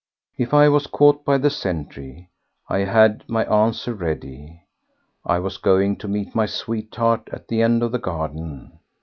[0.35, 2.31] If I was caught by the sentry
[2.67, 4.63] I had my answer ready:
[5.23, 8.79] I was going to meet my sweetheart at the end of the garden.